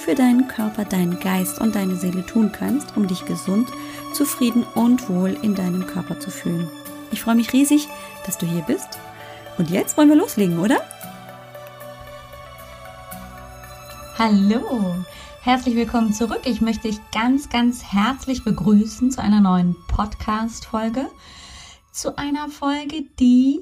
[0.00, 3.68] für deinen Körper, deinen Geist und deine Seele tun kannst, um dich gesund,
[4.14, 6.68] zufrieden und wohl in deinem Körper zu fühlen.
[7.12, 7.86] Ich freue mich riesig,
[8.24, 8.98] dass du hier bist.
[9.58, 10.80] Und jetzt wollen wir loslegen, oder?
[14.18, 14.94] Hallo,
[15.42, 16.42] herzlich willkommen zurück.
[16.44, 21.10] Ich möchte dich ganz, ganz herzlich begrüßen zu einer neuen Podcast-Folge.
[21.92, 23.60] Zu einer Folge, die,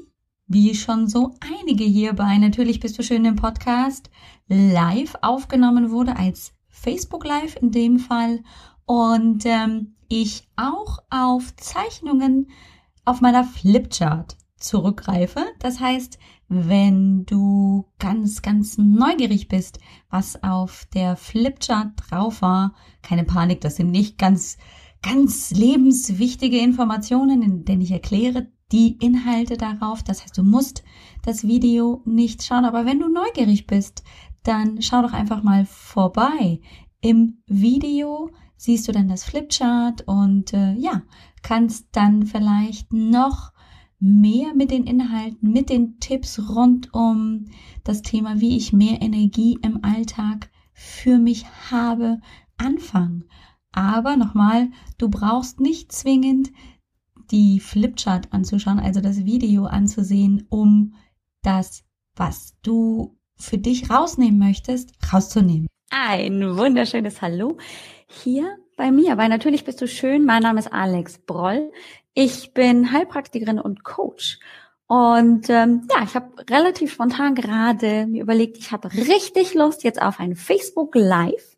[0.48, 4.10] wie schon so einige hierbei, natürlich bist du schön im Podcast,
[4.48, 8.40] live aufgenommen wurde, als Facebook Live in dem Fall.
[8.86, 12.50] Und ähm, ich auch auf Zeichnungen
[13.04, 15.44] auf meiner Flipchart zurückgreife.
[15.58, 19.78] Das heißt, wenn du ganz, ganz neugierig bist,
[20.08, 24.56] was auf der Flipchart drauf war, keine Panik, das sind nicht ganz,
[25.02, 30.02] ganz lebenswichtige Informationen, denn ich erkläre die Inhalte darauf.
[30.02, 30.84] Das heißt, du musst
[31.24, 34.04] das Video nicht schauen, aber wenn du neugierig bist,
[34.42, 36.60] dann schau doch einfach mal vorbei.
[37.00, 41.02] Im Video siehst du dann das Flipchart und äh, ja,
[41.42, 43.52] kannst dann vielleicht noch
[44.00, 47.46] mehr mit den Inhalten, mit den Tipps rund um
[47.84, 52.20] das Thema, wie ich mehr Energie im Alltag für mich habe,
[52.56, 53.24] anfangen.
[53.72, 56.50] Aber nochmal, du brauchst nicht zwingend
[57.30, 60.94] die Flipchart anzuschauen, also das Video anzusehen, um
[61.42, 61.84] das,
[62.16, 65.68] was du für dich rausnehmen möchtest, rauszunehmen.
[65.90, 67.56] Ein wunderschönes Hallo
[68.06, 70.24] hier bei mir, weil natürlich bist du schön.
[70.24, 71.70] Mein Name ist Alex Broll.
[72.14, 74.38] Ich bin Heilpraktikerin und Coach.
[74.86, 80.00] Und ähm, ja, ich habe relativ spontan gerade mir überlegt, ich habe richtig Lust jetzt
[80.00, 81.56] auf ein Facebook Live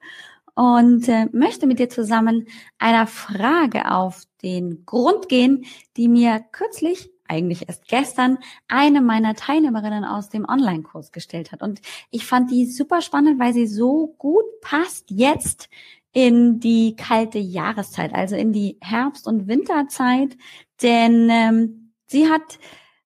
[0.60, 2.46] und äh, möchte mit dir zusammen
[2.78, 5.64] einer Frage auf den Grund gehen,
[5.96, 8.36] die mir kürzlich eigentlich erst gestern
[8.68, 11.62] eine meiner Teilnehmerinnen aus dem Online-Kurs gestellt hat.
[11.62, 15.70] Und ich fand die super spannend, weil sie so gut passt jetzt
[16.12, 20.36] in die kalte Jahreszeit, also in die Herbst- und Winterzeit.
[20.82, 22.58] Denn ähm, sie hat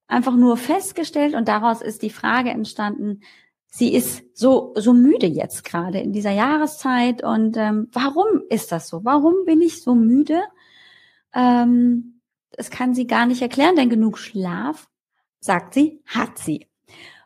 [0.08, 3.20] einfach nur festgestellt und daraus ist die Frage entstanden,
[3.74, 7.24] sie ist so, so müde jetzt gerade in dieser Jahreszeit.
[7.24, 9.04] Und ähm, warum ist das so?
[9.04, 10.42] Warum bin ich so müde?
[11.34, 12.20] Ähm,
[12.52, 14.88] es kann sie gar nicht erklären, denn genug Schlaf,
[15.40, 16.68] sagt sie, hat sie.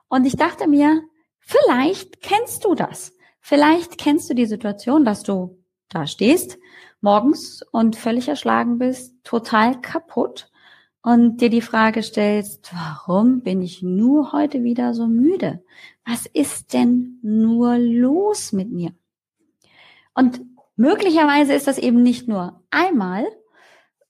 [0.08, 1.02] Und ich dachte mir,
[1.38, 3.12] vielleicht kennst du das.
[3.40, 6.58] Vielleicht kennst du die Situation, dass du da stehst,
[7.02, 10.50] morgens und völlig erschlagen bist, total kaputt
[11.02, 15.62] und dir die Frage stellst, warum bin ich nur heute wieder so müde?
[16.04, 18.92] Was ist denn nur los mit mir?
[20.14, 20.40] Und
[20.76, 23.26] möglicherweise ist das eben nicht nur einmal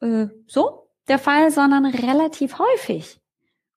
[0.01, 3.21] äh, so, der Fall, sondern relativ häufig.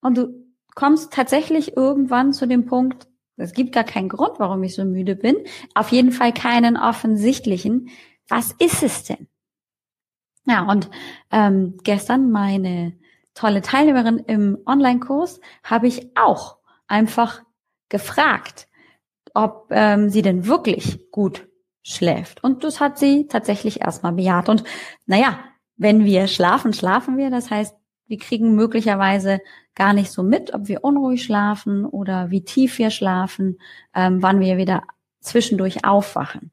[0.02, 0.46] Und du
[0.76, 3.08] kommst tatsächlich irgendwann zu dem Punkt,
[3.38, 5.36] es gibt gar keinen Grund, warum ich so müde bin.
[5.74, 7.90] Auf jeden Fall keinen offensichtlichen.
[8.28, 9.28] Was ist es denn?
[10.46, 10.90] Ja, und
[11.32, 12.94] ähm, gestern meine
[13.34, 17.42] tolle Teilnehmerin im Online-Kurs habe ich auch einfach
[17.90, 18.68] gefragt,
[19.34, 21.48] ob ähm, sie denn wirklich gut
[21.84, 22.44] schläft.
[22.44, 24.50] Und das hat sie tatsächlich erstmal bejaht.
[24.50, 24.64] Und
[25.06, 25.40] naja,
[25.78, 27.30] wenn wir schlafen, schlafen wir.
[27.30, 27.76] Das heißt,
[28.08, 29.40] wir kriegen möglicherweise
[29.74, 33.58] gar nicht so mit, ob wir unruhig schlafen oder wie tief wir schlafen,
[33.96, 34.84] ähm, wann wir wieder
[35.22, 36.52] zwischendurch aufwachen.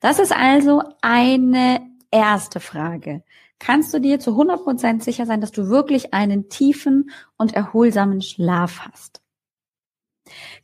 [0.00, 1.80] Das ist also eine
[2.10, 3.24] erste Frage.
[3.58, 8.20] Kannst du dir zu 100 Prozent sicher sein, dass du wirklich einen tiefen und erholsamen
[8.20, 9.22] Schlaf hast?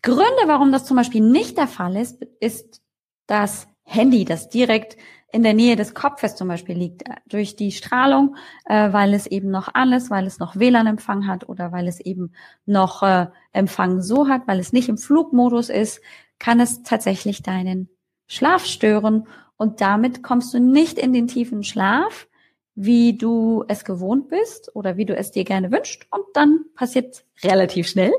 [0.03, 2.83] Gründe, warum das zum Beispiel nicht der Fall ist, ist
[3.27, 4.97] das Handy, das direkt
[5.33, 8.37] in der Nähe des Kopfes zum Beispiel liegt, äh, durch die Strahlung,
[8.67, 12.33] äh, weil es eben noch alles, weil es noch WLAN-Empfang hat oder weil es eben
[12.67, 16.03] noch äh, Empfang so hat, weil es nicht im Flugmodus ist,
[16.39, 17.89] kann es tatsächlich deinen
[18.27, 22.29] Schlaf stören und damit kommst du nicht in den tiefen Schlaf,
[22.75, 27.25] wie du es gewohnt bist oder wie du es dir gerne wünscht und dann passiert
[27.43, 28.13] relativ schnell,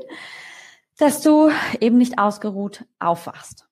[0.98, 3.68] dass du eben nicht ausgeruht aufwachst.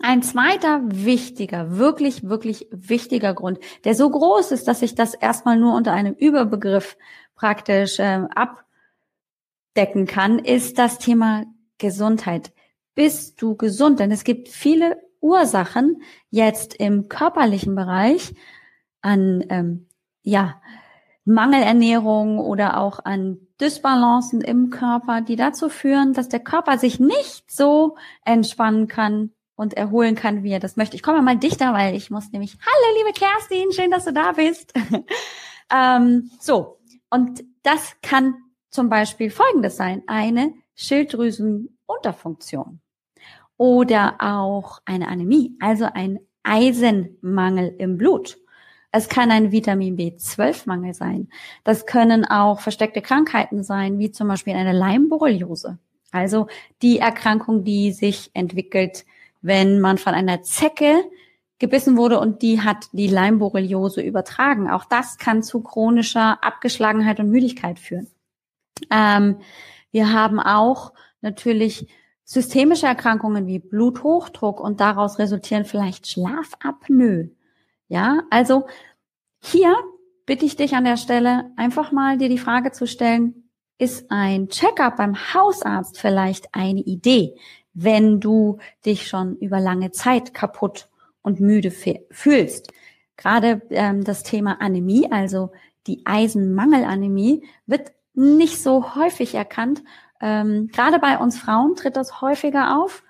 [0.00, 5.56] Ein zweiter wichtiger, wirklich, wirklich wichtiger Grund, der so groß ist, dass ich das erstmal
[5.56, 6.96] nur unter einem Überbegriff
[7.36, 11.44] praktisch äh, abdecken kann, ist das Thema
[11.78, 12.52] Gesundheit.
[12.94, 13.98] Bist du gesund?
[14.00, 18.34] Denn es gibt viele Ursachen jetzt im körperlichen Bereich,
[19.04, 19.86] an ähm,
[20.22, 20.60] ja,
[21.24, 27.48] Mangelernährung oder auch an Dysbalancen im Körper, die dazu führen, dass der Körper sich nicht
[27.50, 30.96] so entspannen kann und erholen kann, wie er das möchte.
[30.96, 34.32] Ich komme mal dichter, weil ich muss nämlich, hallo liebe Kerstin, schön, dass du da
[34.32, 34.72] bist.
[35.72, 36.80] ähm, so,
[37.10, 38.34] und das kann
[38.70, 42.80] zum Beispiel folgendes sein, eine Schilddrüsenunterfunktion
[43.56, 48.36] oder auch eine Anämie, also ein Eisenmangel im Blut.
[48.96, 51.28] Es kann ein Vitamin B12-Mangel sein.
[51.64, 55.78] Das können auch versteckte Krankheiten sein, wie zum Beispiel eine Leimborreliose.
[56.12, 56.46] Also
[56.80, 59.04] die Erkrankung, die sich entwickelt,
[59.42, 61.02] wenn man von einer Zecke
[61.58, 64.70] gebissen wurde und die hat die Leimborreliose übertragen.
[64.70, 68.06] Auch das kann zu chronischer Abgeschlagenheit und Müdigkeit führen.
[68.92, 69.38] Ähm,
[69.90, 71.88] wir haben auch natürlich
[72.22, 77.30] systemische Erkrankungen wie Bluthochdruck und daraus resultieren vielleicht Schlafapnoe.
[77.88, 78.66] Ja, also
[79.40, 79.74] hier
[80.26, 84.48] bitte ich dich an der Stelle einfach mal dir die Frage zu stellen, ist ein
[84.48, 87.34] Checkup beim Hausarzt vielleicht eine Idee,
[87.74, 90.88] wenn du dich schon über lange Zeit kaputt
[91.22, 92.72] und müde fühlst?
[93.16, 95.50] Gerade ähm, das Thema Anämie, also
[95.86, 99.82] die Eisenmangelanämie, wird nicht so häufig erkannt.
[100.20, 103.02] Ähm, gerade bei uns Frauen tritt das häufiger auf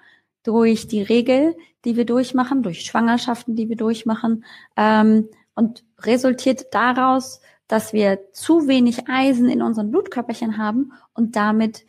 [0.42, 4.44] durch die Regel, die wir durchmachen, durch Schwangerschaften, die wir durchmachen
[4.76, 11.84] ähm, und resultiert daraus, dass wir zu wenig Eisen in unseren Blutkörperchen haben und damit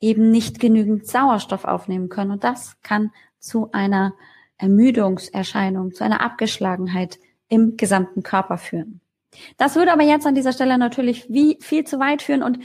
[0.00, 2.30] eben nicht genügend Sauerstoff aufnehmen können.
[2.30, 4.14] Und das kann zu einer
[4.58, 7.18] Ermüdungserscheinung, zu einer Abgeschlagenheit
[7.48, 9.00] im gesamten Körper führen.
[9.56, 12.58] Das würde aber jetzt an dieser Stelle natürlich wie viel zu weit führen und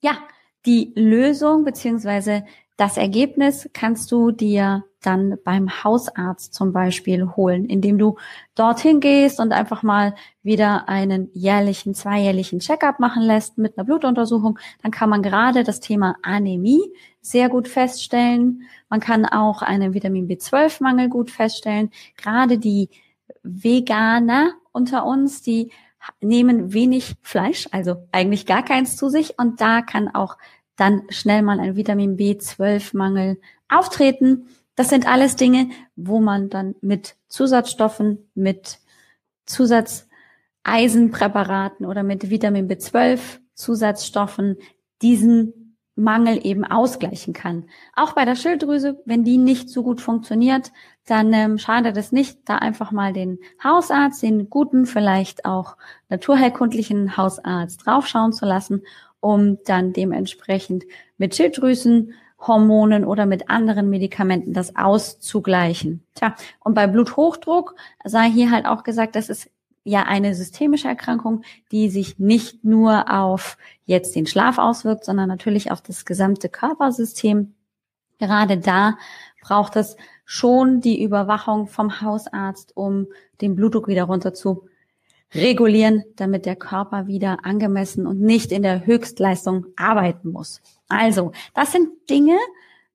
[0.00, 0.18] ja,
[0.66, 2.44] die Lösung beziehungsweise
[2.76, 8.16] das Ergebnis kannst du dir dann beim Hausarzt zum Beispiel holen, indem du
[8.54, 14.58] dorthin gehst und einfach mal wieder einen jährlichen, zweijährlichen Checkup machen lässt mit einer Blutuntersuchung.
[14.82, 16.82] Dann kann man gerade das Thema Anämie
[17.20, 18.62] sehr gut feststellen.
[18.88, 21.90] Man kann auch einen Vitamin B12-Mangel gut feststellen.
[22.16, 22.90] Gerade die
[23.42, 25.70] Veganer unter uns, die
[26.20, 30.36] nehmen wenig Fleisch, also eigentlich gar keins zu sich und da kann auch
[30.76, 34.48] dann schnell mal ein Vitamin B12-Mangel auftreten.
[34.76, 38.80] Das sind alles Dinge, wo man dann mit Zusatzstoffen, mit
[39.46, 43.20] Zusatzeisenpräparaten oder mit Vitamin B12
[43.54, 44.56] Zusatzstoffen
[45.00, 47.68] diesen Mangel eben ausgleichen kann.
[47.94, 50.72] Auch bei der Schilddrüse, wenn die nicht so gut funktioniert,
[51.06, 55.76] dann ähm, schadet es nicht, da einfach mal den Hausarzt, den guten, vielleicht auch
[56.08, 58.82] naturheilkundlichen Hausarzt draufschauen zu lassen
[59.24, 60.84] um dann dementsprechend
[61.16, 61.34] mit
[62.44, 66.02] Schilddrüsenhormonen oder mit anderen Medikamenten das auszugleichen.
[66.14, 67.74] Tja, und bei Bluthochdruck
[68.04, 69.50] sei hier halt auch gesagt, das ist
[69.84, 75.70] ja eine systemische Erkrankung, die sich nicht nur auf jetzt den Schlaf auswirkt, sondern natürlich
[75.70, 77.54] auf das gesamte Körpersystem.
[78.18, 78.96] Gerade da
[79.42, 83.08] braucht es schon die Überwachung vom Hausarzt, um
[83.42, 84.68] den Blutdruck wieder runter zu
[85.34, 90.62] regulieren, damit der Körper wieder angemessen und nicht in der Höchstleistung arbeiten muss.
[90.88, 92.38] Also, das sind Dinge,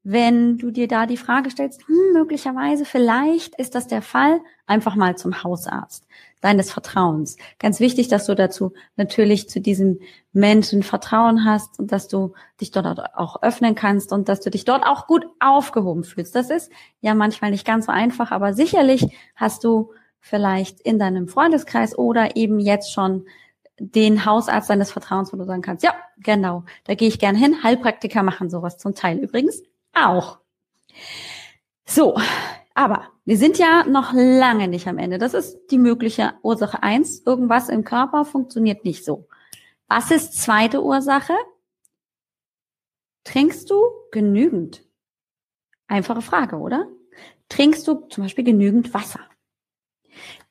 [0.04, 4.96] wenn du dir da die Frage stellst, hm, möglicherweise, vielleicht ist das der Fall, einfach
[4.96, 6.08] mal zum Hausarzt
[6.42, 7.38] deines Vertrauens.
[7.60, 10.00] Ganz wichtig, dass du dazu natürlich zu diesem
[10.32, 14.64] Menschen Vertrauen hast und dass du dich dort auch öffnen kannst und dass du dich
[14.64, 16.34] dort auch gut aufgehoben fühlst.
[16.36, 19.06] Das ist ja manchmal nicht ganz so einfach, aber sicherlich
[19.36, 19.92] hast du
[20.22, 23.26] vielleicht in deinem Freundeskreis oder eben jetzt schon
[23.80, 27.64] den Hausarzt deines Vertrauens, wo du sagen kannst, ja, genau, da gehe ich gerne hin.
[27.64, 30.40] Heilpraktiker machen sowas zum Teil übrigens auch.
[31.86, 32.20] So,
[32.74, 35.18] aber wir sind ja noch lange nicht am Ende.
[35.18, 37.22] Das ist die mögliche Ursache eins.
[37.26, 39.28] Irgendwas im Körper funktioniert nicht so.
[39.88, 41.34] Was ist zweite Ursache?
[43.24, 44.84] Trinkst du genügend?
[45.88, 46.88] Einfache Frage, oder?
[47.50, 49.22] Trinkst du zum Beispiel genügend Wasser?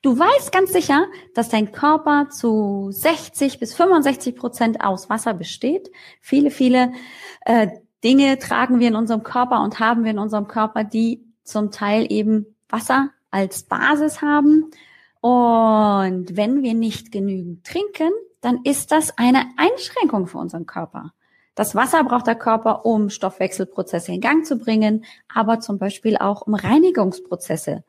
[0.01, 5.91] Du weißt ganz sicher, dass dein Körper zu 60 bis 65 Prozent aus Wasser besteht.
[6.21, 6.93] Viele, viele
[7.41, 7.67] äh,
[8.01, 12.09] Dinge tragen wir in unserem Körper und haben wir in unserem Körper, die zum Teil
[12.09, 14.71] eben Wasser als Basis haben.
[15.19, 21.13] Und wenn wir nicht genügend trinken, dann ist das eine Einschränkung für unseren Körper.
[21.55, 25.03] Das Wasser braucht der Körper, um Stoffwechselprozesse in Gang zu bringen,
[25.33, 27.83] aber zum Beispiel auch um Reinigungsprozesse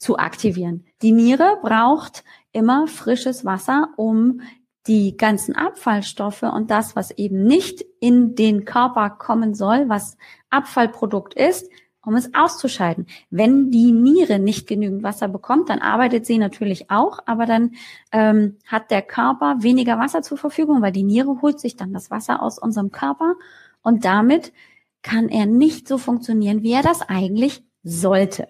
[0.00, 0.86] zu aktivieren.
[1.02, 4.40] Die Niere braucht immer frisches Wasser, um
[4.86, 10.16] die ganzen Abfallstoffe und das, was eben nicht in den Körper kommen soll, was
[10.48, 11.70] Abfallprodukt ist,
[12.02, 13.06] um es auszuscheiden.
[13.28, 17.72] Wenn die Niere nicht genügend Wasser bekommt, dann arbeitet sie natürlich auch, aber dann
[18.10, 22.10] ähm, hat der Körper weniger Wasser zur Verfügung, weil die Niere holt sich dann das
[22.10, 23.34] Wasser aus unserem Körper
[23.82, 24.54] und damit
[25.02, 28.48] kann er nicht so funktionieren, wie er das eigentlich sollte.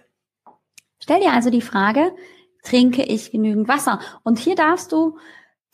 [1.00, 2.14] Stell dir also die Frage,
[2.62, 4.00] trinke ich genügend Wasser?
[4.22, 5.18] Und hier darfst du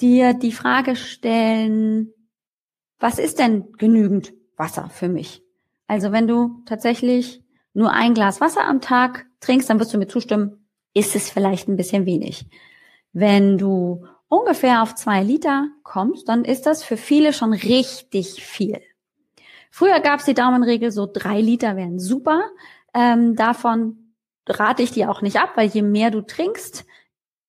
[0.01, 2.13] dir die Frage stellen,
[2.99, 5.43] was ist denn genügend Wasser für mich?
[5.87, 7.43] Also wenn du tatsächlich
[7.75, 11.69] nur ein Glas Wasser am Tag trinkst, dann wirst du mir zustimmen, ist es vielleicht
[11.69, 12.47] ein bisschen wenig.
[13.13, 18.81] Wenn du ungefähr auf zwei Liter kommst, dann ist das für viele schon richtig viel.
[19.71, 22.51] Früher gab es die Daumenregel, so drei Liter wären super.
[22.95, 24.06] Ähm, davon
[24.47, 26.85] rate ich dir auch nicht ab, weil je mehr du trinkst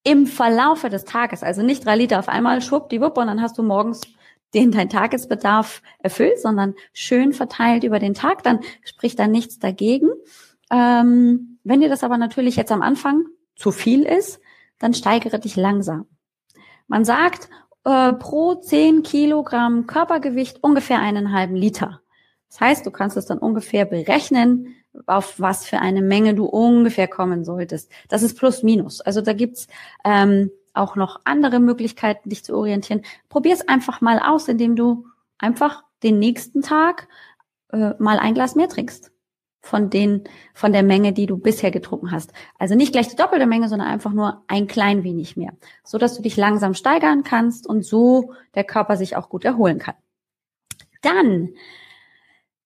[0.04, 3.64] im Verlaufe des Tages, also nicht drei Liter auf einmal, schwuppdiwupp, und dann hast du
[3.64, 4.02] morgens
[4.54, 10.10] den dein Tagesbedarf erfüllt, sondern schön verteilt über den Tag, dann spricht da nichts dagegen.
[10.72, 13.26] Ähm, wenn dir das aber natürlich jetzt am Anfang
[13.56, 14.40] zu viel ist,
[14.80, 16.06] dann steigere dich langsam.
[16.88, 17.50] Man sagt
[17.84, 22.02] äh, pro 10 Kilogramm Körpergewicht ungefähr einen halben Liter.
[22.50, 24.76] Das heißt, du kannst es dann ungefähr berechnen,
[25.06, 27.92] auf was für eine Menge du ungefähr kommen solltest.
[28.10, 29.02] Das ist plus minus.
[29.02, 29.68] Also da gibt's
[30.04, 33.02] ähm, auch noch andere Möglichkeiten, dich zu orientieren.
[33.30, 35.06] Probier es einfach mal aus, indem du
[35.38, 37.08] einfach den nächsten Tag
[37.72, 39.12] äh, mal ein Glas mehr trinkst
[39.62, 40.24] von den
[40.54, 42.32] von der Menge, die du bisher getrunken hast.
[42.58, 46.16] Also nicht gleich die doppelte Menge, sondern einfach nur ein klein wenig mehr, so dass
[46.16, 49.96] du dich langsam steigern kannst und so der Körper sich auch gut erholen kann.
[51.02, 51.50] Dann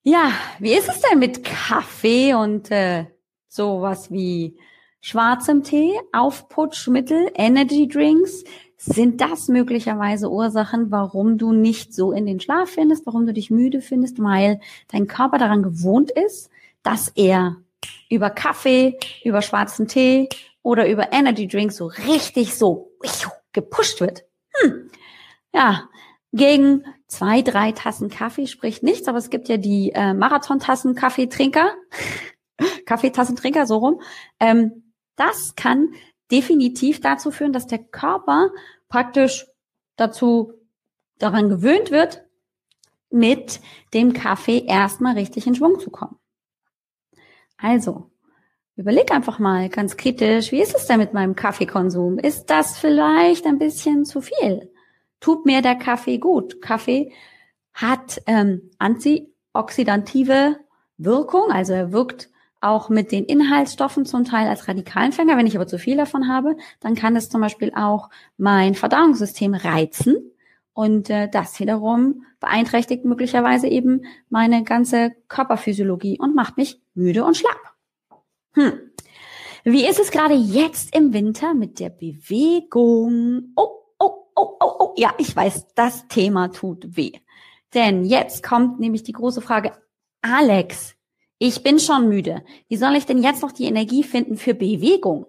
[0.03, 3.05] ja, wie ist es denn mit Kaffee und äh,
[3.47, 4.57] sowas wie
[4.99, 8.43] schwarzem Tee, Aufputschmittel, Energy Drinks?
[8.77, 13.51] Sind das möglicherweise Ursachen, warum du nicht so in den Schlaf findest, warum du dich
[13.51, 16.49] müde findest, weil dein Körper daran gewohnt ist,
[16.81, 17.57] dass er
[18.09, 20.29] über Kaffee, über schwarzen Tee
[20.63, 22.91] oder über Energy Drinks so richtig so
[23.53, 24.23] gepusht wird?
[24.61, 24.89] Hm.
[25.53, 25.87] Ja,
[26.33, 31.73] gegen zwei, drei Tassen Kaffee spricht nichts, aber es gibt ja die äh, Marathontassen Kaffeetrinker,
[32.85, 34.01] Kaffeetassentrinker, so rum.
[34.39, 35.89] Ähm, das kann
[36.31, 38.51] definitiv dazu führen, dass der Körper
[38.87, 39.47] praktisch
[39.97, 40.53] dazu
[41.19, 42.23] daran gewöhnt wird,
[43.09, 43.59] mit
[43.93, 46.17] dem Kaffee erstmal richtig in Schwung zu kommen.
[47.57, 48.09] Also,
[48.75, 52.17] überleg einfach mal ganz kritisch, wie ist es denn mit meinem Kaffeekonsum?
[52.17, 54.70] Ist das vielleicht ein bisschen zu viel?
[55.21, 56.61] Tut mir der Kaffee gut.
[56.61, 57.13] Kaffee
[57.73, 60.57] hat ähm, antioxidative
[60.97, 65.35] Wirkung, also er wirkt auch mit den Inhaltsstoffen zum Teil als Radikalenfänger.
[65.35, 69.55] Wenn ich aber zu viel davon habe, dann kann es zum Beispiel auch mein Verdauungssystem
[69.55, 70.31] reizen.
[70.73, 77.35] Und äh, das wiederum beeinträchtigt möglicherweise eben meine ganze Körperphysiologie und macht mich müde und
[77.35, 77.59] schlapp.
[78.53, 78.73] Hm.
[79.63, 83.53] Wie ist es gerade jetzt im Winter mit der Bewegung?
[83.55, 83.80] Oh,
[84.41, 87.13] oh, oh, oh, ja, ich weiß, das Thema tut weh.
[87.73, 89.71] Denn jetzt kommt nämlich die große Frage,
[90.21, 90.95] Alex,
[91.37, 92.43] ich bin schon müde.
[92.67, 95.25] Wie soll ich denn jetzt noch die Energie finden für Bewegung?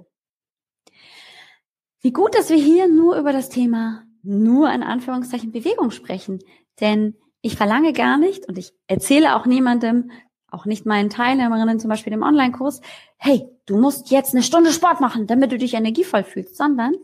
[2.01, 6.41] Wie gut, dass wir hier nur über das Thema nur in Anführungszeichen Bewegung sprechen.
[6.81, 10.11] Denn ich verlange gar nicht und ich erzähle auch niemandem,
[10.49, 12.81] auch nicht meinen Teilnehmerinnen zum Beispiel im Online-Kurs,
[13.17, 16.95] hey, du musst jetzt eine Stunde Sport machen, damit du dich energievoll fühlst, sondern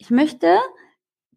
[0.00, 0.58] ich möchte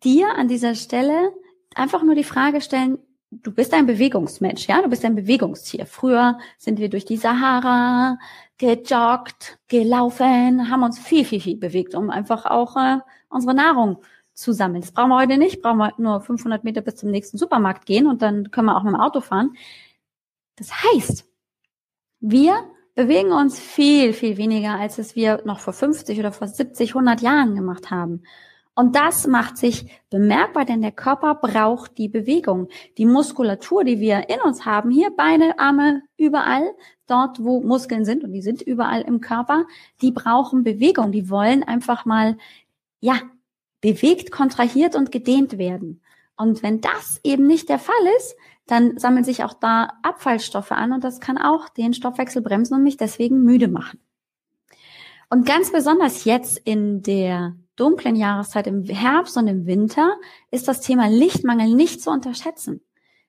[0.03, 1.33] dir an dieser Stelle
[1.75, 2.97] einfach nur die Frage stellen,
[3.29, 5.85] du bist ein Bewegungsmensch, ja, du bist ein Bewegungstier.
[5.85, 8.17] Früher sind wir durch die Sahara
[8.57, 13.97] gejoggt, gelaufen, haben uns viel, viel, viel bewegt, um einfach auch äh, unsere Nahrung
[14.33, 14.81] zu sammeln.
[14.81, 18.07] Das brauchen wir heute nicht, brauchen wir nur 500 Meter bis zum nächsten Supermarkt gehen
[18.07, 19.57] und dann können wir auch mit dem Auto fahren.
[20.55, 21.25] Das heißt,
[22.21, 22.63] wir
[22.95, 27.21] bewegen uns viel, viel weniger, als es wir noch vor 50 oder vor 70, 100
[27.21, 28.23] Jahren gemacht haben.
[28.75, 32.69] Und das macht sich bemerkbar, denn der Körper braucht die Bewegung.
[32.97, 36.73] Die Muskulatur, die wir in uns haben, hier Beine, Arme, überall,
[37.05, 39.65] dort, wo Muskeln sind, und die sind überall im Körper,
[40.01, 41.11] die brauchen Bewegung.
[41.11, 42.37] Die wollen einfach mal,
[42.99, 43.15] ja,
[43.81, 46.01] bewegt, kontrahiert und gedehnt werden.
[46.35, 50.93] Und wenn das eben nicht der Fall ist, dann sammeln sich auch da Abfallstoffe an
[50.93, 53.99] und das kann auch den Stoffwechsel bremsen und mich deswegen müde machen.
[55.29, 60.15] Und ganz besonders jetzt in der dunklen Jahreszeit im Herbst und im Winter
[60.51, 62.81] ist das Thema Lichtmangel nicht zu unterschätzen.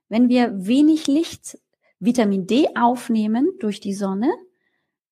[0.08, 1.58] Wenn wir wenig Licht,
[1.98, 4.30] Vitamin D aufnehmen durch die Sonne,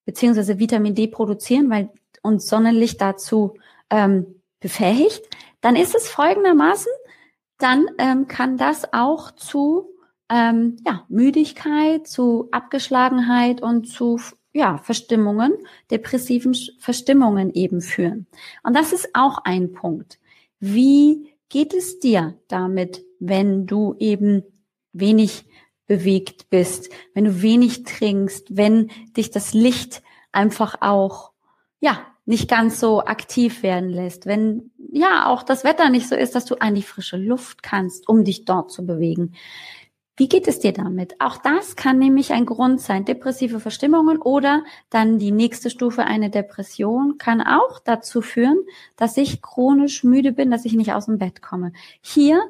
[0.04, 1.90] beziehungsweise Vitamin D produzieren, weil
[2.22, 3.54] uns Sonnenlicht dazu
[3.90, 5.22] ähm, befähigt,
[5.60, 6.92] dann ist es folgendermaßen,
[7.58, 9.88] dann ähm, kann das auch zu
[10.28, 14.18] ähm, ja, Müdigkeit, zu Abgeschlagenheit und zu
[14.52, 15.54] ja, Verstimmungen,
[15.90, 18.26] depressiven Verstimmungen eben führen.
[18.62, 20.18] Und das ist auch ein Punkt.
[20.60, 24.42] Wie geht es dir damit, wenn du eben
[24.92, 25.44] wenig
[25.86, 31.32] bewegt bist, wenn du wenig trinkst, wenn dich das Licht einfach auch,
[31.80, 36.34] ja, nicht ganz so aktiv werden lässt, wenn ja auch das Wetter nicht so ist,
[36.34, 39.34] dass du an die frische Luft kannst, um dich dort zu bewegen.
[40.16, 41.14] Wie geht es dir damit?
[41.20, 43.06] Auch das kann nämlich ein Grund sein.
[43.06, 48.58] Depressive Verstimmungen oder dann die nächste Stufe, eine Depression, kann auch dazu führen,
[48.96, 51.72] dass ich chronisch müde bin, dass ich nicht aus dem Bett komme.
[52.02, 52.42] Hier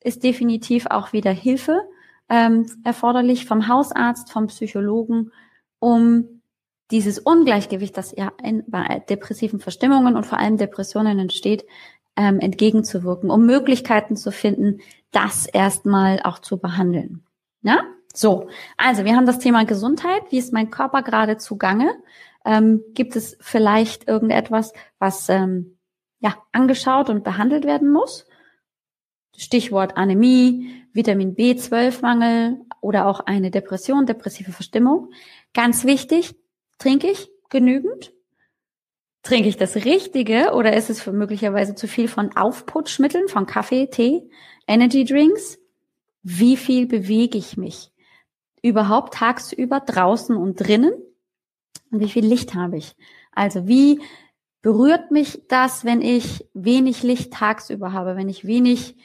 [0.00, 1.80] ist definitiv auch wieder Hilfe
[2.28, 5.32] ähm, erforderlich vom Hausarzt, vom Psychologen,
[5.78, 6.42] um
[6.90, 11.64] dieses Ungleichgewicht, das ja in, bei depressiven Verstimmungen und vor allem Depressionen entsteht,
[12.18, 14.80] ähm, entgegenzuwirken, um Möglichkeiten zu finden,
[15.12, 17.22] das erstmal auch zu behandeln.
[17.62, 17.84] Ja?
[18.12, 20.22] So, also wir haben das Thema Gesundheit.
[20.30, 21.94] Wie ist mein Körper gerade zugange?
[22.44, 25.78] Ähm, gibt es vielleicht irgendetwas, was ähm,
[26.18, 28.26] ja angeschaut und behandelt werden muss?
[29.36, 35.12] Stichwort Anämie, Vitamin B12-Mangel oder auch eine Depression, depressive Verstimmung.
[35.54, 36.34] Ganz wichtig,
[36.78, 38.12] trinke ich genügend?
[39.22, 44.28] Trinke ich das Richtige oder ist es möglicherweise zu viel von Aufputschmitteln, von Kaffee, Tee,
[44.66, 45.58] Energy Drinks?
[46.22, 47.90] Wie viel bewege ich mich?
[48.62, 50.92] Überhaupt tagsüber draußen und drinnen?
[51.90, 52.94] Und wie viel Licht habe ich?
[53.32, 54.00] Also wie
[54.62, 58.96] berührt mich das, wenn ich wenig Licht tagsüber habe, wenn ich wenig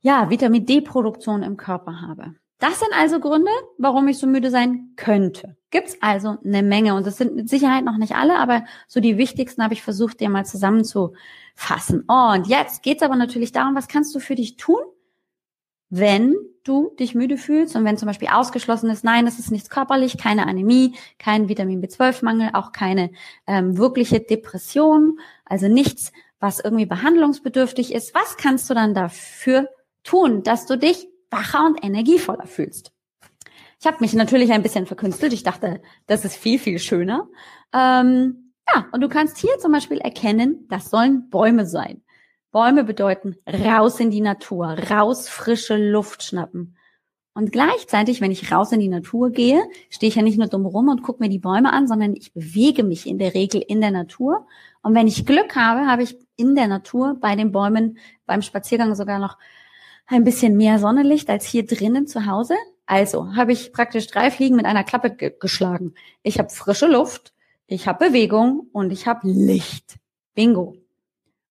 [0.00, 2.34] ja, Vitamin D-Produktion im Körper habe.
[2.62, 5.56] Das sind also Gründe, warum ich so müde sein könnte.
[5.72, 9.18] Gibt's also eine Menge und das sind mit Sicherheit noch nicht alle, aber so die
[9.18, 12.04] wichtigsten habe ich versucht, dir mal zusammenzufassen.
[12.06, 14.78] und jetzt geht's aber natürlich darum, was kannst du für dich tun,
[15.90, 19.68] wenn du dich müde fühlst und wenn zum Beispiel ausgeschlossen ist, nein, es ist nichts
[19.68, 23.10] körperlich, keine Anämie, kein Vitamin B12-Mangel, auch keine
[23.48, 28.14] ähm, wirkliche Depression, also nichts, was irgendwie behandlungsbedürftig ist.
[28.14, 29.68] Was kannst du dann dafür
[30.04, 32.92] tun, dass du dich wacher und energievoller fühlst.
[33.80, 35.32] Ich habe mich natürlich ein bisschen verkünstelt.
[35.32, 37.28] Ich dachte, das ist viel, viel schöner.
[37.74, 42.02] Ähm, ja, und du kannst hier zum Beispiel erkennen, das sollen Bäume sein.
[42.52, 46.76] Bäume bedeuten raus in die Natur, raus frische Luft schnappen.
[47.34, 50.66] Und gleichzeitig, wenn ich raus in die Natur gehe, stehe ich ja nicht nur dumm
[50.66, 53.80] rum und gucke mir die Bäume an, sondern ich bewege mich in der Regel in
[53.80, 54.46] der Natur.
[54.82, 58.94] Und wenn ich Glück habe, habe ich in der Natur bei den Bäumen beim Spaziergang
[58.94, 59.38] sogar noch
[60.12, 62.54] ein bisschen mehr Sonnenlicht als hier drinnen zu Hause.
[62.86, 65.94] Also habe ich praktisch drei Fliegen mit einer Klappe ge geschlagen.
[66.22, 67.32] Ich habe frische Luft,
[67.66, 69.96] ich habe Bewegung und ich habe Licht.
[70.34, 70.76] Bingo.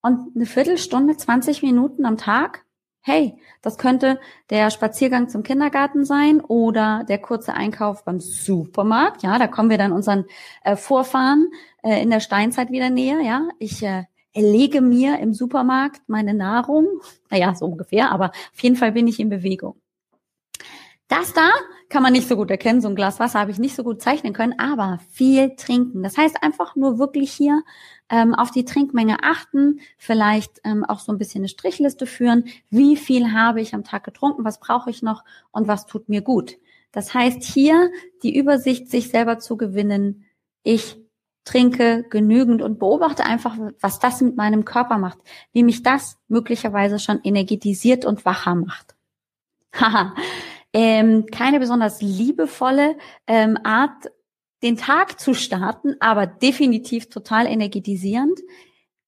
[0.02, 2.66] Und eine Viertelstunde, 20 Minuten am Tag,
[3.02, 4.20] hey, das könnte
[4.50, 9.24] der Spaziergang zum Kindergarten sein oder der kurze Einkauf beim Supermarkt.
[9.24, 10.26] Ja, da kommen wir dann unseren
[10.64, 11.52] äh, Vorfahren
[11.84, 13.22] äh, in der Steinzeit wieder näher.
[13.22, 16.88] Ja, ich äh, erlege mir im Supermarkt meine Nahrung.
[17.30, 19.76] Naja, so ungefähr, aber auf jeden Fall bin ich in Bewegung.
[21.08, 21.50] Das da
[21.90, 22.80] kann man nicht so gut erkennen.
[22.80, 26.04] So ein Glas Wasser habe ich nicht so gut zeichnen können, aber viel trinken.
[26.04, 27.64] Das heißt einfach nur wirklich hier
[28.10, 32.46] ähm, auf die Trinkmenge achten, vielleicht ähm, auch so ein bisschen eine Strichliste führen.
[32.70, 34.46] Wie viel habe ich am Tag getrunken?
[34.46, 35.26] Was brauche ich noch?
[35.52, 36.58] Und was tut mir gut?
[36.94, 37.92] Das heißt hier
[38.24, 40.26] die Übersicht sich selber zu gewinnen.
[40.64, 40.98] Ich
[41.44, 45.20] trinke genügend und beobachte einfach, was das mit meinem Körper macht,
[45.54, 48.96] wie mich das möglicherweise schon energetisiert und wacher macht.
[49.74, 50.14] Haha,
[50.74, 54.12] ähm, keine besonders liebevolle ähm, Art,
[54.64, 58.40] den Tag zu starten, aber definitiv total energetisierend.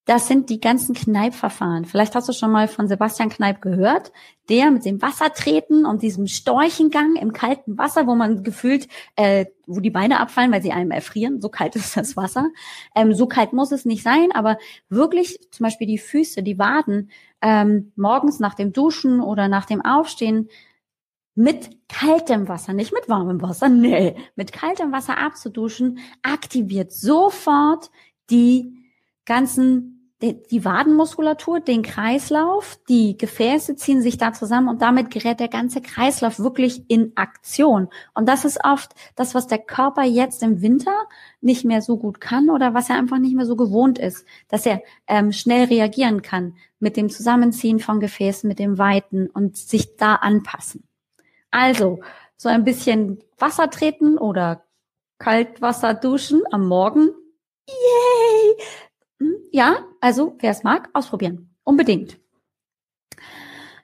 [0.05, 1.85] Das sind die ganzen Kneipverfahren.
[1.85, 4.11] Vielleicht hast du schon mal von Sebastian Kneip gehört,
[4.49, 9.79] der mit dem Wassertreten und diesem Storchengang im kalten Wasser, wo man gefühlt, äh, wo
[9.79, 11.39] die Beine abfallen, weil sie einem erfrieren.
[11.39, 12.49] So kalt ist das Wasser.
[12.95, 14.57] Ähm, so kalt muss es nicht sein, aber
[14.89, 17.09] wirklich zum Beispiel die Füße, die Waden,
[17.41, 20.49] ähm, morgens nach dem Duschen oder nach dem Aufstehen
[21.33, 27.89] mit kaltem Wasser, nicht mit warmem Wasser, nee, mit kaltem Wasser abzuduschen, aktiviert sofort
[28.29, 28.83] die
[29.25, 29.92] ganzen
[30.23, 35.81] die Wadenmuskulatur, den Kreislauf, die Gefäße ziehen sich da zusammen und damit gerät der ganze
[35.81, 37.89] Kreislauf wirklich in Aktion.
[38.13, 40.95] Und das ist oft das, was der Körper jetzt im Winter
[41.41, 44.65] nicht mehr so gut kann oder was er einfach nicht mehr so gewohnt ist, dass
[44.65, 49.97] er ähm, schnell reagieren kann mit dem Zusammenziehen von Gefäßen, mit dem Weiten und sich
[49.97, 50.87] da anpassen.
[51.51, 51.99] Also,
[52.37, 54.63] so ein bisschen Wasser treten oder
[55.19, 57.09] Kaltwasser duschen am Morgen.
[57.67, 58.65] Yay!
[59.23, 61.55] Hm, ja, also wer es mag, ausprobieren.
[61.63, 62.19] Unbedingt.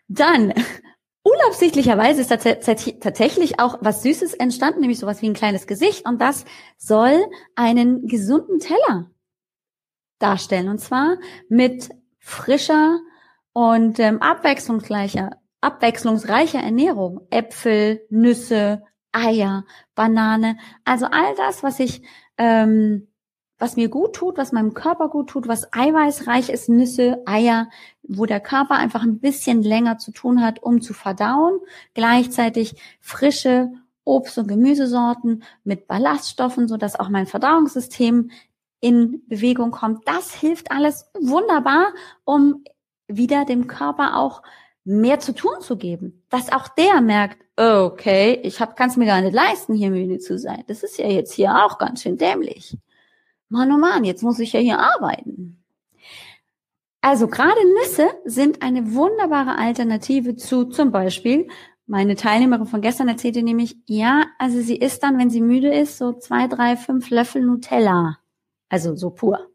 [0.08, 0.54] Dann
[1.22, 6.46] Unabsichtlicherweise ist tatsächlich auch was Süßes entstanden, nämlich sowas wie ein kleines Gesicht und das
[6.78, 7.20] soll
[7.56, 9.12] einen gesunden Teller
[10.18, 11.18] darstellen und zwar
[11.50, 13.00] mit frischer
[13.52, 17.28] und ähm, abwechslungsreicher, abwechslungsreicher Ernährung.
[17.30, 22.02] Äpfel, Nüsse, Eier, Banane, also all das, was ich
[22.38, 23.10] ähm,
[23.60, 27.70] was mir gut tut, was meinem Körper gut tut, was eiweißreich ist, Nüsse, Eier,
[28.04, 31.60] wo der Körper einfach ein bisschen länger zu tun hat, um zu verdauen.
[31.94, 33.72] Gleichzeitig frische
[34.06, 38.32] Obst- und Gemüsesorten mit Ballaststoffen, so dass auch mein Verdauungssystem
[38.80, 40.08] in Bewegung kommt.
[40.08, 41.94] Das hilft alles wunderbar,
[42.24, 42.64] um
[43.08, 44.42] wieder dem Körper auch
[44.86, 46.24] mehr zu tun zu geben.
[46.30, 50.40] Dass auch der merkt, okay, ich kann es mir gar nicht leisten, hier müde zu
[50.40, 50.64] sein.
[50.68, 52.78] Das ist ja jetzt hier auch ganz schön dämlich.
[53.50, 55.64] Mann, oh Mann, jetzt muss ich ja hier arbeiten.
[57.02, 61.48] Also gerade Nüsse sind eine wunderbare Alternative zu zum Beispiel,
[61.90, 65.98] meine Teilnehmerin von gestern erzählte nämlich, ja, also sie isst dann, wenn sie müde ist,
[65.98, 68.20] so zwei, drei, fünf Löffel Nutella.
[68.70, 69.48] Also so pur.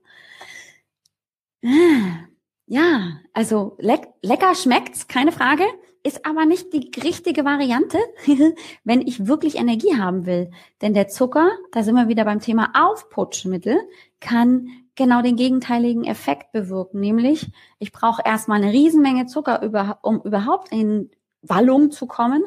[2.67, 5.65] Ja, also leck, lecker schmeckt's, keine Frage,
[6.05, 7.99] ist aber nicht die richtige Variante,
[8.85, 10.51] wenn ich wirklich Energie haben will.
[10.83, 13.79] Denn der Zucker, da sind wir wieder beim Thema Aufputschmittel,
[14.21, 17.01] kann genau den gegenteiligen Effekt bewirken.
[17.01, 22.45] Nämlich, ich brauche erstmal eine Riesenmenge Zucker, um überhaupt in Wallung zu kommen.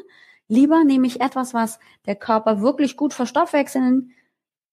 [0.48, 4.12] Lieber nehme ich etwas, was der Körper wirklich gut verstoffwechseln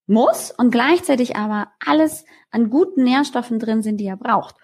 [0.06, 4.56] muss und gleichzeitig aber alles an guten Nährstoffen drin sind, die er braucht.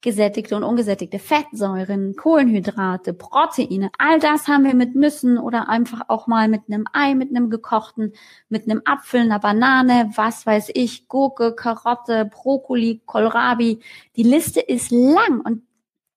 [0.00, 6.28] Gesättigte und ungesättigte Fettsäuren, Kohlenhydrate, Proteine, all das haben wir mit Nüssen oder einfach auch
[6.28, 8.12] mal mit einem Ei, mit einem gekochten,
[8.48, 13.80] mit einem Apfel, einer Banane, was weiß ich, Gurke, Karotte, Brokkoli, Kohlrabi.
[14.14, 15.62] Die Liste ist lang und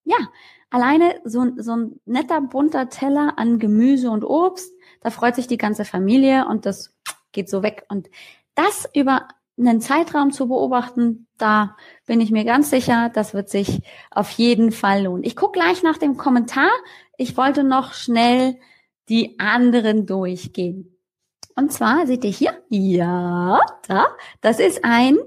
[0.04, 0.18] ja,
[0.70, 5.58] alleine so, so ein netter bunter Teller an Gemüse und Obst, da freut sich die
[5.58, 6.94] ganze Familie und das
[7.32, 8.10] geht so weg und
[8.54, 9.28] das über
[9.62, 14.72] einen Zeitraum zu beobachten, da bin ich mir ganz sicher, das wird sich auf jeden
[14.72, 15.24] Fall lohnen.
[15.24, 16.70] Ich gucke gleich nach dem Kommentar.
[17.18, 18.58] Ich wollte noch schnell
[19.10, 20.98] die anderen durchgehen.
[21.56, 24.08] Und zwar seht ihr hier, ja, da,
[24.42, 25.18] das ist ein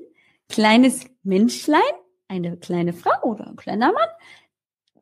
[0.48, 1.80] kleines Menschlein,
[2.28, 4.08] eine kleine Frau oder ein kleiner Mann.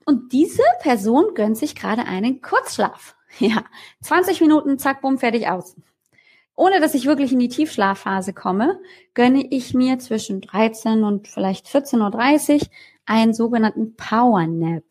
[0.05, 3.17] Und diese Person gönnt sich gerade einen Kurzschlaf.
[3.39, 3.65] Ja,
[4.03, 5.75] 20 Minuten, zack, bumm, fertig aus
[6.55, 8.81] ohne dass ich wirklich in die Tiefschlafphase komme,
[9.15, 12.69] gönne ich mir zwischen 13 und vielleicht 14.30 Uhr
[13.07, 14.85] einen sogenannten Power Nap.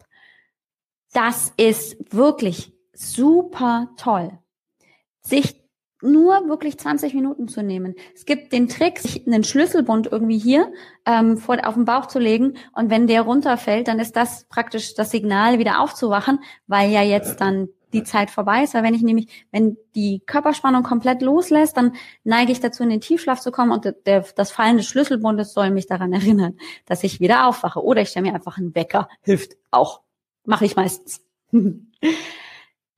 [1.13, 4.31] Das ist wirklich super toll.
[5.21, 5.61] Sich
[6.01, 7.95] nur wirklich 20 Minuten zu nehmen.
[8.15, 10.71] Es gibt den Trick, sich einen Schlüsselbund irgendwie hier
[11.05, 14.95] ähm, vor, auf den Bauch zu legen und wenn der runterfällt, dann ist das praktisch
[14.95, 18.73] das Signal, wieder aufzuwachen, weil ja jetzt dann die Zeit vorbei ist.
[18.73, 23.01] Weil wenn ich nämlich, wenn die Körperspannung komplett loslässt, dann neige ich dazu, in den
[23.01, 27.19] Tiefschlaf zu kommen und der, das Fallen des Schlüsselbundes soll mich daran erinnern, dass ich
[27.19, 27.83] wieder aufwache.
[27.83, 29.07] Oder ich stelle mir einfach einen Wecker.
[29.21, 30.01] Hilft auch.
[30.45, 31.21] Mache ich meistens.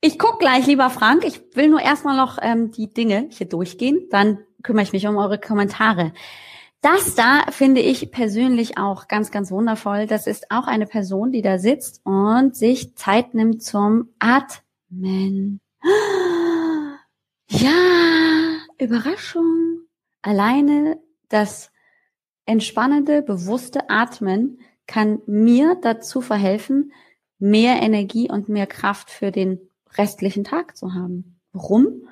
[0.06, 1.24] Ich guck gleich, lieber Frank.
[1.24, 4.06] Ich will nur erstmal noch ähm, die Dinge hier durchgehen.
[4.10, 6.12] Dann kümmere ich mich um eure Kommentare.
[6.82, 10.06] Das da finde ich persönlich auch ganz, ganz wundervoll.
[10.06, 14.63] Das ist auch eine Person, die da sitzt und sich Zeit nimmt zum Atmen.
[14.94, 15.60] Atmen.
[17.46, 19.80] Ja, Überraschung.
[20.22, 21.70] Alleine das
[22.46, 26.92] entspannende, bewusste Atmen kann mir dazu verhelfen,
[27.38, 29.60] mehr Energie und mehr Kraft für den
[29.96, 31.38] restlichen Tag zu haben.
[31.52, 32.08] Warum?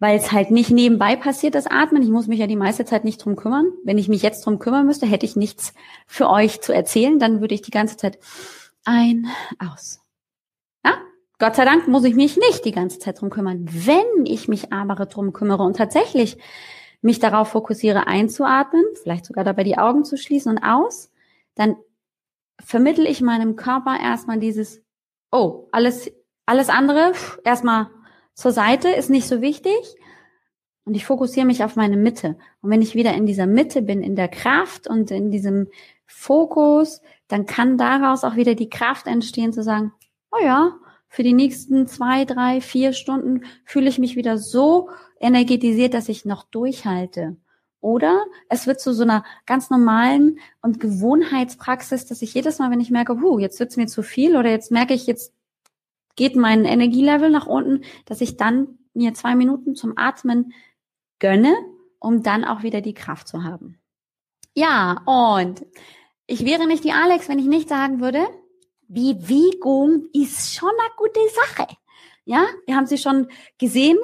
[0.00, 2.02] Weil es halt nicht nebenbei passiert, das Atmen.
[2.02, 3.72] Ich muss mich ja die meiste Zeit nicht drum kümmern.
[3.84, 5.74] Wenn ich mich jetzt drum kümmern müsste, hätte ich nichts
[6.06, 7.20] für euch zu erzählen.
[7.20, 8.18] Dann würde ich die ganze Zeit
[8.84, 10.03] ein, aus,
[11.38, 13.66] Gott sei Dank muss ich mich nicht die ganze Zeit drum kümmern.
[13.68, 16.38] Wenn ich mich aber drum kümmere und tatsächlich
[17.02, 21.10] mich darauf fokussiere, einzuatmen, vielleicht sogar dabei die Augen zu schließen und aus,
[21.54, 21.76] dann
[22.60, 24.82] vermittel ich meinem Körper erstmal dieses,
[25.30, 26.10] oh, alles,
[26.46, 27.12] alles andere
[27.44, 27.90] erstmal
[28.34, 29.96] zur Seite, ist nicht so wichtig.
[30.86, 32.36] Und ich fokussiere mich auf meine Mitte.
[32.60, 35.68] Und wenn ich wieder in dieser Mitte bin, in der Kraft und in diesem
[36.06, 39.92] Fokus, dann kann daraus auch wieder die Kraft entstehen zu sagen,
[40.30, 40.76] oh ja,
[41.14, 46.24] für die nächsten zwei, drei, vier Stunden fühle ich mich wieder so energetisiert, dass ich
[46.24, 47.36] noch durchhalte.
[47.80, 52.80] Oder es wird zu so einer ganz normalen und Gewohnheitspraxis, dass ich jedes Mal, wenn
[52.80, 55.32] ich merke, huh, jetzt wird's mir zu viel oder jetzt merke ich, jetzt
[56.16, 60.52] geht mein Energielevel nach unten, dass ich dann mir zwei Minuten zum Atmen
[61.20, 61.54] gönne,
[62.00, 63.78] um dann auch wieder die Kraft zu haben.
[64.52, 65.64] Ja, und
[66.26, 68.26] ich wäre nicht die Alex, wenn ich nicht sagen würde,
[68.88, 71.68] Bewegung ist schon eine gute Sache.
[72.24, 73.98] Ja, wir haben sie schon gesehen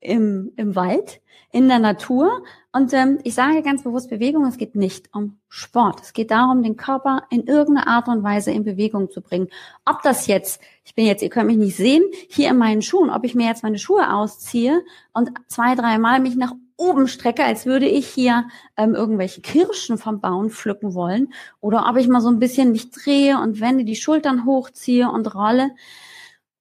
[0.00, 1.20] im, im Wald,
[1.50, 2.44] in der Natur.
[2.72, 6.00] Und ähm, ich sage ganz bewusst Bewegung, es geht nicht um Sport.
[6.02, 9.48] Es geht darum, den Körper in irgendeiner Art und Weise in Bewegung zu bringen.
[9.84, 13.10] Ob das jetzt, ich bin jetzt, ihr könnt mich nicht sehen, hier in meinen Schuhen,
[13.10, 17.66] ob ich mir jetzt meine Schuhe ausziehe und zwei, dreimal mich nach oben strecke, als
[17.66, 22.28] würde ich hier ähm, irgendwelche Kirschen vom Baum pflücken wollen, oder ob ich mal so
[22.28, 25.70] ein bisschen mich drehe und wende, die Schultern hochziehe und rolle,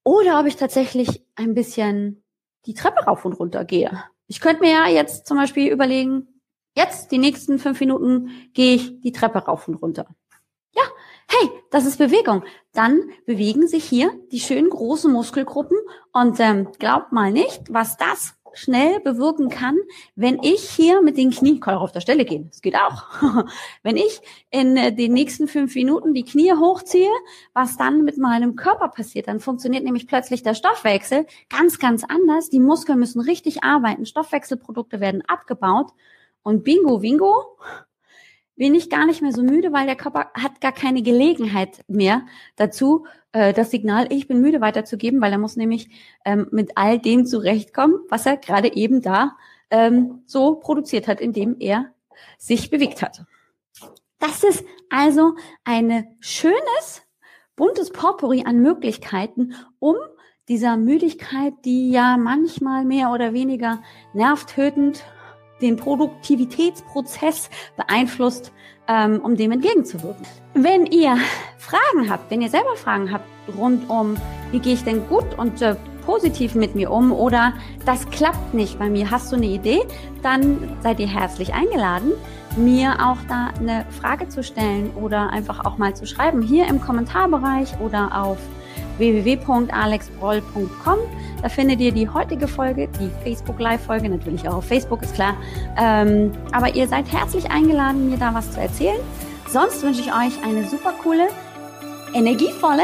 [0.03, 2.23] oder ob ich tatsächlich ein bisschen
[2.65, 4.03] die Treppe rauf und runter gehe.
[4.27, 6.27] Ich könnte mir ja jetzt zum Beispiel überlegen,
[6.75, 10.07] jetzt die nächsten fünf Minuten gehe ich die Treppe rauf und runter.
[10.75, 10.83] Ja,
[11.27, 12.43] hey, das ist Bewegung.
[12.73, 15.77] Dann bewegen sich hier die schönen großen Muskelgruppen
[16.11, 19.77] und ähm, glaubt mal nicht, was das schnell bewirken kann,
[20.15, 23.05] wenn ich hier mit den Knien, kann auch auf der Stelle gehen, das geht auch,
[23.83, 27.11] wenn ich in äh, den nächsten fünf Minuten die Knie hochziehe,
[27.53, 32.49] was dann mit meinem Körper passiert, dann funktioniert nämlich plötzlich der Stoffwechsel ganz, ganz anders.
[32.49, 35.91] Die Muskeln müssen richtig arbeiten, Stoffwechselprodukte werden abgebaut
[36.43, 37.57] und bingo, bingo,
[38.55, 42.23] bin ich gar nicht mehr so müde, weil der Körper hat gar keine Gelegenheit mehr
[42.55, 45.89] dazu, äh, das Signal, ich bin müde weiterzugeben, weil er muss nämlich
[46.25, 49.35] ähm, mit all dem zurechtkommen, was er gerade eben da
[49.71, 51.91] ähm, so produziert hat, indem er
[52.37, 53.25] sich bewegt hat.
[54.19, 57.01] Das ist also ein schönes,
[57.55, 59.95] buntes Potpourri an Möglichkeiten, um
[60.47, 63.81] dieser Müdigkeit, die ja manchmal mehr oder weniger
[64.13, 65.03] nervtötend
[65.63, 68.51] den Produktivitätsprozess beeinflusst,
[68.87, 70.25] ähm, um dem entgegenzuwirken.
[70.53, 71.17] Wenn ihr
[71.57, 73.25] Fragen habt, wenn ihr selber Fragen habt
[73.57, 74.15] rund um,
[74.51, 77.53] wie gehe ich denn gut und äh, positiv mit mir um oder
[77.85, 79.81] das klappt nicht bei mir, hast du eine Idee,
[80.21, 82.11] dann seid ihr herzlich eingeladen,
[82.57, 86.81] mir auch da eine Frage zu stellen oder einfach auch mal zu schreiben hier im
[86.81, 88.37] Kommentarbereich oder auf
[88.97, 90.97] www.alexbroll.com.
[91.41, 95.35] Da findet ihr die heutige Folge, die Facebook Live-Folge, natürlich auch auf Facebook, ist klar.
[95.77, 98.99] Ähm, aber ihr seid herzlich eingeladen, mir da was zu erzählen.
[99.49, 101.27] Sonst wünsche ich euch eine super coole,
[102.13, 102.83] energievolle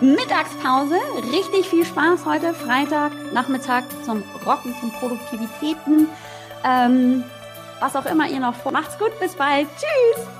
[0.00, 0.96] Mittagspause.
[1.32, 6.08] Richtig viel Spaß heute, Freitag, Nachmittag zum Rocken, zum Produktivitäten.
[6.64, 7.24] Ähm,
[7.80, 8.72] was auch immer ihr noch vor.
[8.72, 9.66] Macht's gut, bis bald.
[9.76, 10.37] Tschüss!